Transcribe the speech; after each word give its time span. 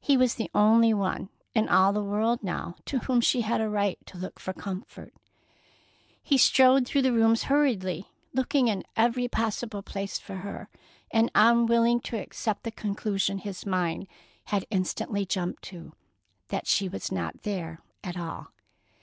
He 0.00 0.16
was 0.16 0.36
the 0.36 0.50
only 0.54 0.94
one 0.94 1.28
in 1.54 1.68
all 1.68 1.92
the 1.92 2.02
world 2.02 2.42
now 2.42 2.76
to 2.86 3.00
whom 3.00 3.20
she 3.20 3.42
had 3.42 3.60
a 3.60 3.68
right 3.68 3.98
to 4.06 4.16
look 4.16 4.40
for 4.40 4.54
comfort. 4.54 5.12
He 6.22 6.38
strode 6.38 6.86
through 6.86 7.02
the 7.02 7.12
rooms 7.12 7.42
hurriedly, 7.52 8.08
looking 8.32 8.68
in 8.68 8.82
every 8.96 9.28
possible 9.28 9.82
place 9.82 10.18
for 10.18 10.36
her, 10.36 10.70
and 11.10 11.30
unwilling 11.34 12.00
to 12.08 12.16
accept 12.16 12.62
the 12.62 12.70
conclusion 12.70 13.36
his 13.36 13.66
mind 13.66 14.08
had 14.44 14.64
instantly 14.70 15.26
jumped 15.26 15.64
to, 15.64 15.92
that 16.48 16.66
she 16.66 16.88
was 16.88 17.12
not 17.12 17.42
there 17.42 17.82
at 18.02 18.16
all. 18.16 18.52